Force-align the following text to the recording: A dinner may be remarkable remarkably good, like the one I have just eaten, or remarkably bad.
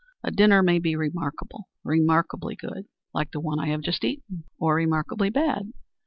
A 0.23 0.31
dinner 0.31 0.63
may 0.63 0.79
be 0.79 0.95
remarkable 0.95 1.69
remarkably 1.83 2.55
good, 2.55 2.85
like 3.13 3.29
the 3.29 3.39
one 3.39 3.59
I 3.59 3.67
have 3.67 3.81
just 3.81 4.03
eaten, 4.03 4.45
or 4.57 4.73
remarkably 4.73 5.29
bad. 5.29 5.73